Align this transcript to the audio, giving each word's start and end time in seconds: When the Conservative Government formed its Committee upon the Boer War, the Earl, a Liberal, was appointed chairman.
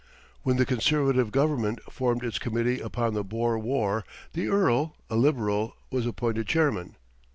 When 0.41 0.57
the 0.57 0.65
Conservative 0.65 1.31
Government 1.31 1.79
formed 1.83 2.23
its 2.25 2.39
Committee 2.39 2.79
upon 2.79 3.13
the 3.13 3.23
Boer 3.23 3.59
War, 3.59 4.03
the 4.33 4.47
Earl, 4.47 4.95
a 5.11 5.15
Liberal, 5.15 5.75
was 5.91 6.07
appointed 6.07 6.47
chairman. 6.47 6.95